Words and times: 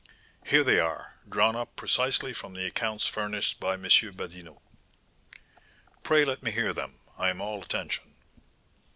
"Here 0.43 0.63
they 0.63 0.79
are, 0.79 1.13
drawn 1.29 1.55
up 1.55 1.75
precisely 1.75 2.33
from 2.33 2.55
the 2.55 2.65
accounts 2.65 3.05
furnished 3.05 3.59
by 3.59 3.75
M. 3.75 3.83
Badinot." 3.83 4.57
"Pray 6.01 6.25
let 6.25 6.41
me 6.41 6.49
hear 6.49 6.73
them; 6.73 6.97
I 7.19 7.29
am 7.29 7.39
all 7.39 7.61
attention." 7.61 8.15